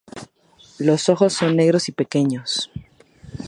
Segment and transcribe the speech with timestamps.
[0.79, 2.71] Los ojos son negros y pequeños.